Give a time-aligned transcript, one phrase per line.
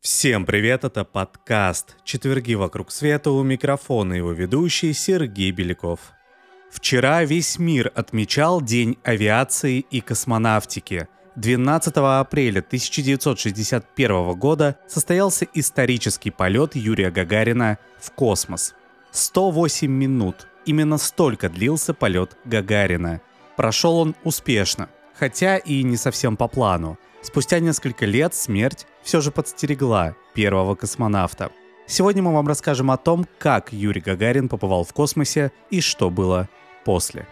[0.00, 6.12] Всем привет, это подкаст «Четверги вокруг света» у микрофона его ведущий Сергей Беляков.
[6.70, 11.08] Вчера весь мир отмечал День авиации и космонавтики.
[11.36, 18.74] 12 апреля 1961 года состоялся исторический полет Юрия Гагарина в космос.
[19.12, 20.46] 108 минут.
[20.66, 23.20] Именно столько длился полет Гагарина.
[23.56, 26.98] Прошел он успешно, хотя и не совсем по плану.
[27.22, 31.50] Спустя несколько лет смерть все же подстерегла первого космонавта.
[31.86, 36.48] Сегодня мы вам расскажем о том, как Юрий Гагарин побывал в космосе и что было
[36.84, 37.26] после.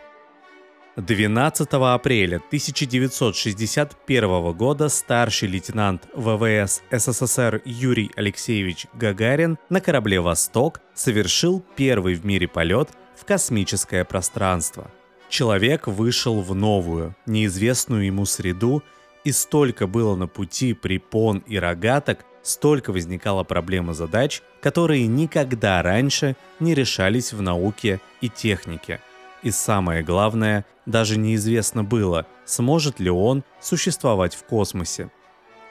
[1.00, 11.64] 12 апреля 1961 года старший лейтенант ВВС СССР Юрий Алексеевич Гагарин на корабле «Восток» совершил
[11.76, 14.90] первый в мире полет в космическое пространство.
[15.28, 18.82] Человек вышел в новую, неизвестную ему среду
[19.24, 25.82] и столько было на пути препон и рогаток, столько возникало проблем и задач, которые никогда
[25.82, 29.00] раньше не решались в науке и технике.
[29.42, 35.10] И самое главное, даже неизвестно было, сможет ли он существовать в космосе.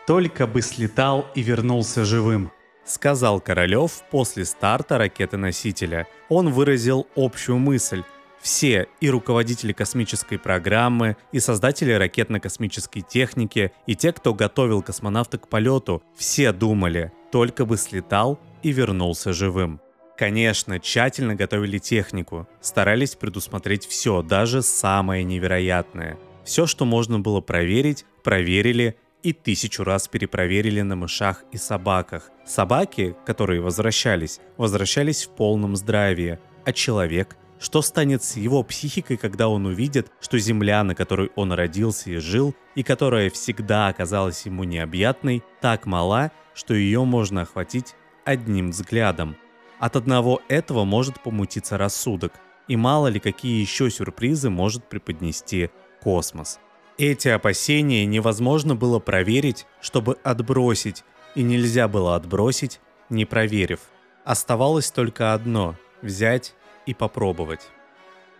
[0.07, 2.51] «Только бы слетал и вернулся живым»,—
[2.85, 6.07] сказал Королев после старта ракеты-носителя.
[6.29, 8.03] Он выразил общую мысль—
[8.41, 15.47] все, и руководители космической программы, и создатели ракетно-космической техники, и те, кто готовил космонавта к
[15.47, 19.81] полету, все думали, только бы слетал и вернулся живым.
[20.19, 26.17] Конечно, тщательно готовили технику, старались предусмотреть все, даже самое невероятное.
[26.43, 32.31] Все, что можно было проверить, проверили и тысячу раз перепроверили на мышах и собаках.
[32.45, 39.49] Собаки, которые возвращались, возвращались в полном здравии, а человек– что станет с его психикой, когда
[39.49, 44.63] он увидит, что земля, на которой он родился и жил, и которая всегда оказалась ему
[44.63, 49.35] необъятной, так мала, что ее можно охватить одним взглядом.
[49.79, 52.33] От одного этого может помутиться рассудок,
[52.67, 56.59] и мало ли какие еще сюрпризы может преподнести космос.
[56.97, 63.79] Эти опасения невозможно было проверить, чтобы отбросить, и нельзя было отбросить, не проверив.
[64.25, 67.69] Оставалось только одно– взять и попробовать.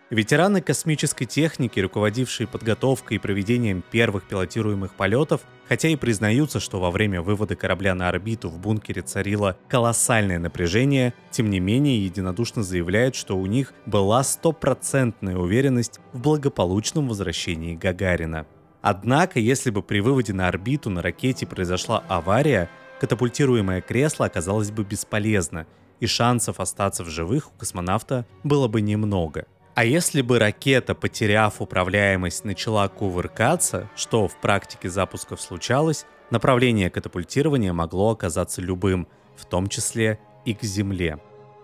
[0.09, 6.89] Ветераны космической техники, руководившие подготовкой и проведением первых пилотируемых полетов, хотя и признаются, что во
[6.89, 13.13] время вывода корабля на орбиту в бункере царило колоссальное напряжение, тем не менее единодушно заявляют,
[13.13, 18.47] что у них была стопроцентная уверенность в благополучном возвращении Гагарина.
[18.81, 22.67] Однако, если бы при выводе на орбиту на ракете произошла авария,
[22.99, 25.67] катапультируемое кресло оказалось бы бесполезно,
[25.99, 29.45] и шансов остаться в живых у космонавта было бы немного.
[29.79, 37.71] А если бы ракета, потеряв управляемость, начала кувыркаться, что в практике запусков случалось, направление катапультирования
[37.71, 39.07] могло оказаться любым,
[39.37, 41.19] в том числе и к Земле.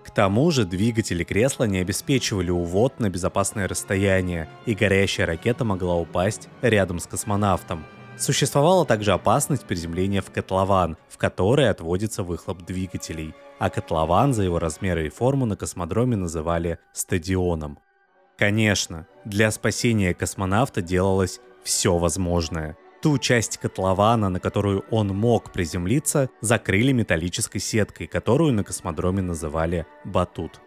[0.06, 5.98] К тому же двигатели кресла не обеспечивали увод на безопасное расстояние, и горящая ракета могла
[5.98, 7.86] упасть рядом с космонавтом.
[8.18, 14.59] Существовала также опасность приземления в котлован, в который отводится выхлоп двигателей– а котлован за его
[14.59, 17.80] размеры и форму на космодроме называли стадионом.
[18.38, 22.78] Конечно, для спасения космонавта делалось все возможное.
[23.01, 29.85] Ту часть котлована, на которую он мог приземлиться, закрыли металлической сеткой, которую на космодроме называли
[30.03, 30.59] «батут».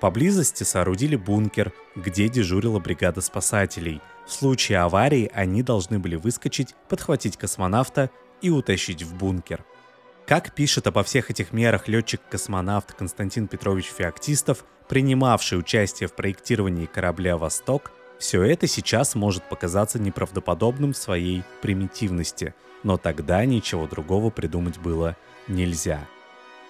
[0.00, 4.02] Поблизости соорудили бункер, где дежурила бригада спасателей.
[4.26, 8.10] В случае аварии они должны были выскочить, подхватить космонавта
[8.42, 9.64] и утащить в бункер–
[10.26, 17.36] как пишет обо всех этих мерах летчик-космонавт Константин Петрович Феоктистов, принимавший участие в проектировании корабля
[17.36, 24.78] «Восток», все это сейчас может показаться неправдоподобным в своей примитивности, но тогда ничего другого придумать
[24.78, 25.16] было
[25.48, 26.00] нельзя.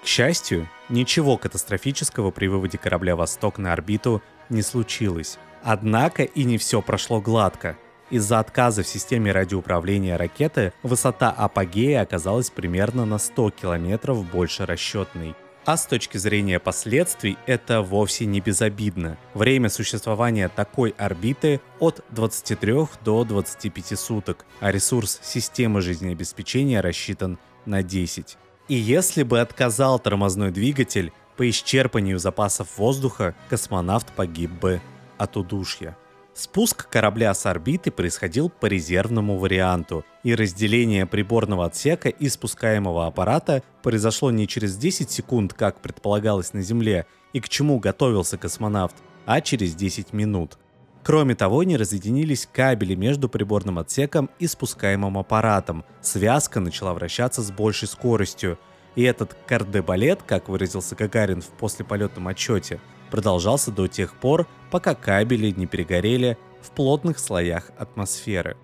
[0.03, 5.39] К счастью, ничего катастрофического при выводе корабля «Восток» на орбиту не случилось.
[5.63, 7.77] Однако и не все прошло гладко–
[8.11, 15.35] из-за отказа в системе радиоуправления ракеты высота апогея оказалась примерно на 100 километров больше расчетной.
[15.65, 19.19] А с точки зрения последствий это вовсе не безобидно.
[19.35, 22.75] Время существования такой орбиты от 23
[23.05, 28.39] до 25 суток, а ресурс системы жизнеобеспечения рассчитан на 10.
[28.69, 34.81] И если бы отказал тормозной двигатель, по исчерпанию запасов воздуха космонавт погиб бы
[35.19, 35.97] от удушья.
[36.37, 43.63] Спуск корабля с орбиты происходил по резервному варианту, и разделение приборного отсека и спускаемого аппарата
[43.83, 49.41] произошло не через 10 секунд, как предполагалось на Земле, и к чему готовился космонавт, а
[49.41, 50.59] через 10 минут.
[51.03, 55.87] Кроме того, не разъединились кабели между приборным отсеком и спускаемым аппаратом.
[56.03, 58.59] Связка начала вращаться с большей скоростью.
[58.97, 65.51] И этот кардебалет, как выразился Гагарин в послеполетном отчете, продолжался до тех пор, пока кабели
[65.51, 68.57] не перегорели в плотных слоях атмосферы.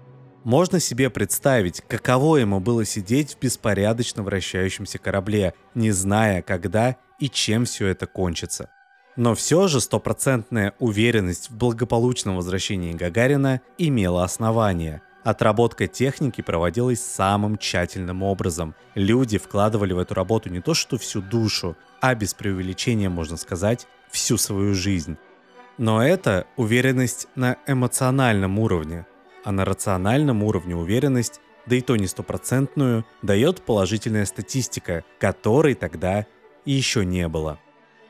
[0.44, 7.28] Можно себе представить, каково ему было сидеть в беспорядочно вращающемся корабле, не зная, когда и
[7.28, 8.68] чем все это кончится.
[9.14, 15.02] Но все же стопроцентная уверенность в благополучном возвращении Гагарина имела основание.
[15.24, 18.74] Отработка техники проводилась самым тщательным образом.
[18.96, 23.86] Люди вкладывали в эту работу не то что всю душу, а без преувеличения можно сказать,
[24.10, 25.16] всю свою жизнь.
[25.78, 29.06] Но это уверенность на эмоциональном уровне,
[29.44, 36.26] а на рациональном уровне уверенность, да и то не стопроцентную, дает положительная статистика, которой тогда
[36.64, 37.60] еще не было.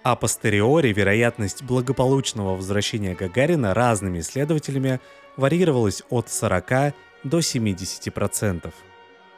[0.02, 5.00] А постериори вероятность благополучного возвращения Гагарина разными исследователями
[5.37, 8.72] варьировалась от 40 до 70%.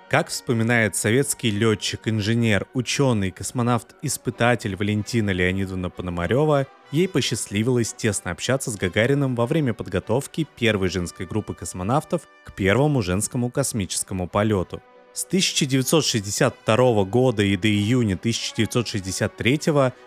[0.08, 8.76] Как вспоминает советский летчик, инженер, ученый, космонавт-испытатель Валентина Леонидовна Пономарева, ей посчастливилось тесно общаться с
[8.76, 14.82] Гагарином во время подготовки первой женской группы космонавтов к первому женскому космическому полету.
[15.14, 19.60] С 1962 года и до июня 1963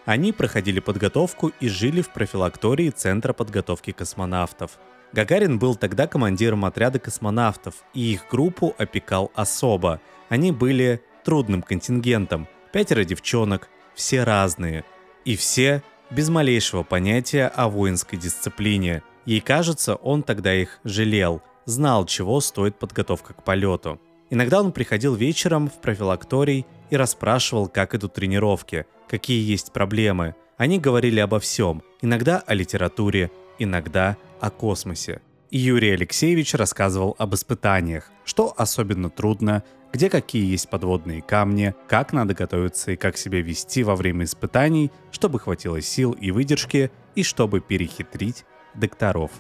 [0.04, 4.71] они проходили подготовку и жили в профилактории Центра подготовки космонавтов.
[5.13, 10.01] Гагарин был тогда командиром отряда космонавтов, и их группу опекал особо.
[10.27, 14.83] Они были трудным контингентом, пятеро девчонок, все разные.
[15.24, 19.03] И все без малейшего понятия о воинской дисциплине.
[19.25, 24.01] Ей кажется, он тогда их жалел, знал, чего стоит подготовка к полету.
[24.29, 30.35] Иногда он приходил вечером в профилакторий и расспрашивал, как идут тренировки, какие есть проблемы.
[30.57, 35.21] Они говорили обо всем, иногда о литературе, иногда о космосе.
[35.50, 39.63] И Юрий Алексеевич рассказывал об испытаниях, что особенно трудно,
[39.94, 44.91] где какие есть подводные камни, как надо готовиться и как себя вести во время испытаний,
[45.12, 48.45] чтобы хватило сил и выдержки, и чтобы перехитрить
[48.75, 49.31] докторов.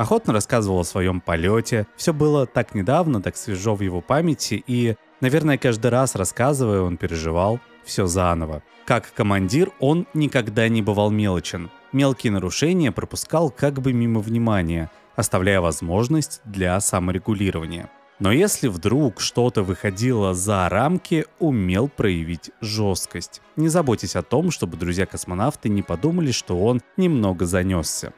[0.00, 4.96] Охотно рассказывал о своем полете, все было так недавно, так свежо в его памяти, и,
[5.20, 8.62] наверное, каждый раз рассказывая, он переживал все заново.
[8.86, 15.60] Как командир он никогда не бывал мелочен, мелкие нарушения пропускал как бы мимо внимания, оставляя
[15.60, 17.90] возможность для саморегулирования.
[18.20, 23.42] Но если вдруг что-то выходило за рамки, умел проявить жесткость.
[23.56, 28.14] Не заботьтесь о том, чтобы друзья-космонавты не подумали, что он немного занесся.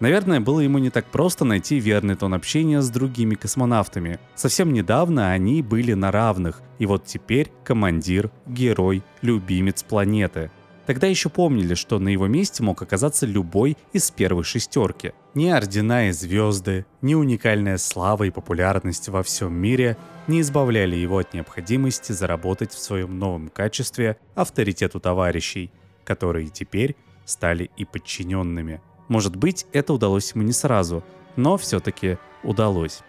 [0.00, 4.18] Наверное, было ему не так просто найти верный тон общения с другими космонавтами.
[4.34, 10.50] Совсем недавно они были на равных, и вот теперь командир, герой, любимец планеты.
[10.86, 15.12] Тогда еще помнили, что на его месте мог оказаться любой из первой шестерки.
[15.34, 21.18] Ни ордена и звезды, ни уникальная слава и популярность во всем мире не избавляли его
[21.18, 25.70] от необходимости заработать в своем новом качестве авторитету товарищей,
[26.04, 28.80] которые теперь стали и подчиненными.
[29.10, 31.04] Может быть, это удалось ему не сразу,
[31.36, 33.00] но все-таки удалось.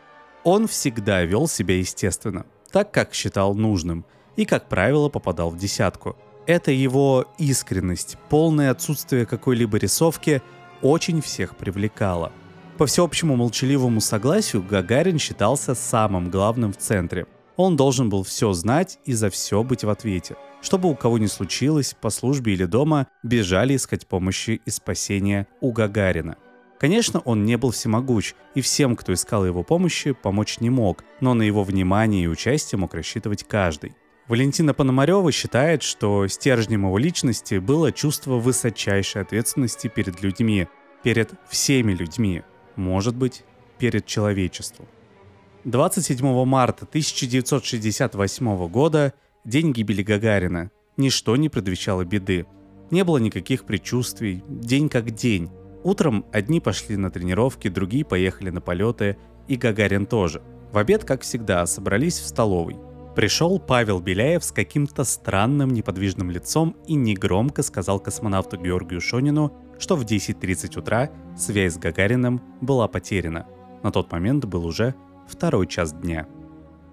[0.44, 4.04] Он всегда вел себя естественно, так как считал нужным,
[4.36, 6.18] и, как правило, попадал в десятку–
[6.48, 10.42] это его искренность, полное отсутствие какой-либо рисовки
[10.82, 12.32] очень всех привлекало.
[12.78, 17.28] По всеобщему молчаливому согласию Гагарин считался самым главным в центре.
[17.58, 20.36] Он должен был все знать и за все быть в ответе.
[20.62, 25.72] Чтобы у кого ни случилось, по службе или дома, бежали искать помощи и спасения у
[25.72, 26.38] Гагарина.
[26.80, 31.34] Конечно, он не был всемогуч, и всем, кто искал его помощи, помочь не мог, но
[31.34, 33.96] на его внимание и участие мог рассчитывать каждый.
[34.28, 40.68] Валентина Пономарева считает, что стержнем его личности было чувство высочайшей ответственности перед людьми,
[41.04, 42.44] перед всеми людьми,
[42.76, 43.44] может быть,
[43.78, 44.88] перед человечеством.
[45.66, 49.14] 27 марта 1968 года,
[49.46, 52.46] день гибели Гагарина, ничто не предвещало беды.
[52.90, 55.50] Не было никаких предчувствий, день как день.
[55.84, 59.18] Утром одни пошли на тренировки, другие поехали на полеты,
[59.48, 60.42] и Гагарин тоже.
[60.72, 62.78] В обед, как всегда, собрались в столовой–
[63.16, 69.98] Пришел Павел Беляев с каким-то странным неподвижным лицом и негромко сказал космонавту Георгию Шонину, что
[69.98, 73.48] в 10.30 утра связь с Гагариным была потеряна.
[73.84, 74.96] На тот момент был уже
[75.28, 76.26] второй час дня.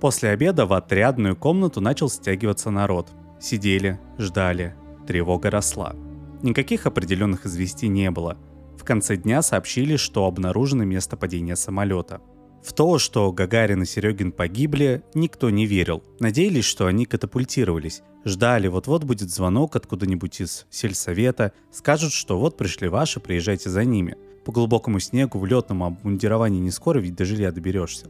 [0.00, 3.08] После обеда в отрядную комнату начал стягиваться народ.
[3.40, 4.74] Сидели, ждали,
[5.06, 5.96] тревога росла.
[6.42, 8.36] Никаких определенных известий не было.
[8.76, 12.20] В конце дня сообщили, что обнаружено место падения самолета.
[12.62, 16.02] В то, что Гагарин и Серегин погибли, никто не верил.
[16.20, 18.02] Надеялись, что они катапультировались.
[18.24, 21.52] Ждали, вот-вот будет звонок откуда-нибудь из сельсовета.
[21.72, 24.16] Скажут, что вот пришли ваши, приезжайте за ними.
[24.44, 28.06] По глубокому снегу в летном обмундировании не скоро, ведь до жилья доберешься.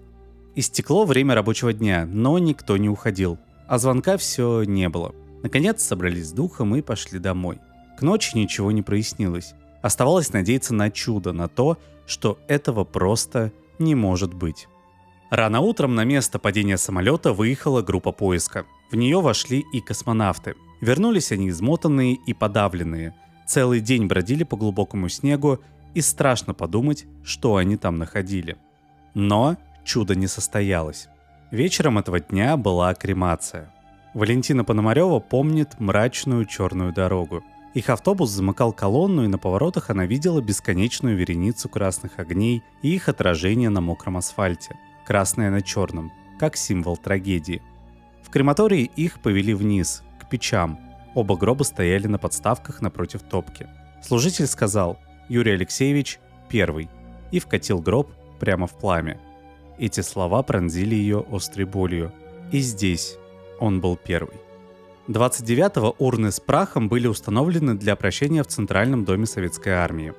[0.59, 3.39] Истекло время рабочего дня, но никто не уходил.
[3.69, 5.15] А звонка все не было.
[5.45, 7.61] Наконец собрались с духом и пошли домой.
[7.97, 9.55] К ночи ничего не прояснилось.
[9.83, 14.67] Оставалось надеяться на чудо, на то, что этого просто не может быть.
[15.31, 18.67] Рано утром на место падения самолета выехала группа поиска.
[18.91, 20.57] В нее вошли и космонавты.
[20.81, 23.15] Вернулись они измотанные и подавленные.
[23.47, 25.61] Целый день бродили по глубокому снегу,
[25.95, 28.57] и страшно подумать, что они там находили.
[29.15, 29.57] Но
[29.89, 31.09] чудо не состоялось.
[31.51, 33.73] Вечером этого дня была кремация.
[34.13, 37.43] Валентина Пономарева помнит мрачную черную дорогу.
[37.73, 43.09] Их автобус замыкал колонну, и на поворотах она видела бесконечную вереницу красных огней и их
[43.09, 44.77] отражение на мокром асфальте.
[45.07, 47.63] Красное на черном, как символ трагедии.
[48.23, 50.79] В крематории их повели вниз, к печам.
[51.15, 53.67] Оба гроба стояли на подставках напротив топки.
[54.03, 54.99] Служитель сказал
[55.31, 56.19] «Юрий Алексеевич
[56.51, 56.91] первый»
[57.31, 59.19] и вкатил гроб прямо в пламя.
[59.79, 62.13] Эти слова пронзили ее острой болью.
[62.51, 63.17] И здесь
[63.61, 64.37] он был первый.
[65.07, 70.13] 29-го урны с прахом были установлены для прощения в Центральном доме Советской Армии.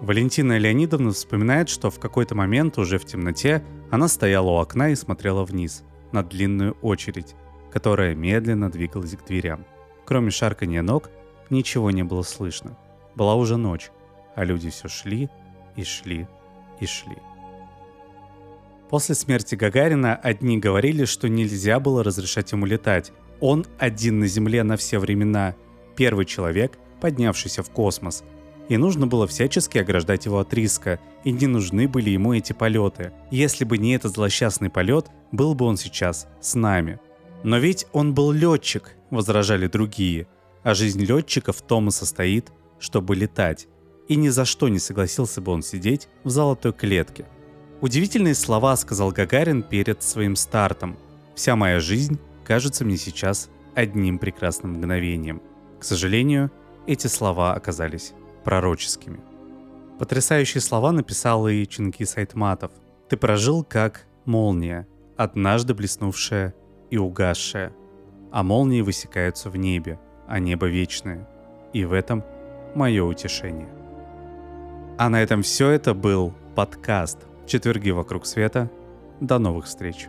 [0.00, 4.94] Валентина Леонидовна вспоминает, что в какой-то момент уже в темноте она стояла у окна и
[4.94, 5.82] смотрела вниз,
[6.12, 7.34] на длинную очередь,
[7.72, 9.64] которая медленно двигалась к дверям.
[10.04, 11.10] Кроме шарканья ног,
[11.50, 12.76] ничего не было слышно.
[13.14, 13.90] Была уже ночь,
[14.34, 15.30] а люди все шли
[15.74, 16.28] и шли
[16.78, 17.16] и шли.
[18.90, 24.62] После смерти Гагарина одни говорили, что нельзя было разрешать ему летать, он один на Земле
[24.62, 25.56] на все времена,
[25.96, 28.24] первый человек, поднявшийся в космос.
[28.68, 33.12] И нужно было всячески ограждать его от риска, и не нужны были ему эти полеты.
[33.30, 36.98] Если бы не этот злосчастный полет, был бы он сейчас с нами.
[37.42, 40.26] Но ведь он был летчик, возражали другие,
[40.62, 43.68] а жизнь летчика в том и состоит, чтобы летать.
[44.08, 47.26] И ни за что не согласился бы он сидеть в золотой клетке.
[47.86, 50.96] Удивительные слова сказал Гагарин перед своим стартом.
[51.36, 55.40] «Вся моя жизнь кажутся мне сейчас одним прекрасным мгновением.
[55.78, 56.50] К сожалению,
[56.88, 58.12] эти слова оказались
[58.42, 59.20] пророческими.
[60.00, 62.72] Потрясающие слова написал и Чингис Айтматов.
[63.08, 66.56] «Ты прожил как молния, однажды блеснувшая
[66.90, 67.72] и угасшая.
[68.32, 71.28] А молнии высекаются в небе, а небо вечное.
[71.72, 72.24] И в этом
[72.74, 73.68] мое утешение».
[74.98, 78.70] А на этом все это был подкаст «Четверги вокруг света».
[79.20, 80.08] До новых встреч!